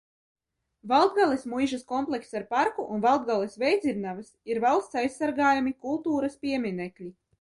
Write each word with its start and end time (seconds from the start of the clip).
Valdgales 0.91 1.43
muižas 1.51 1.83
komplekss 1.91 2.33
ar 2.39 2.47
parku 2.55 2.85
un 2.95 3.03
Valdgales 3.03 3.57
vējdzirnavas 3.65 4.33
ir 4.55 4.61
valsts 4.65 5.01
aizsargājami 5.03 5.75
kultūras 5.85 6.41
pieminekļi. 6.47 7.13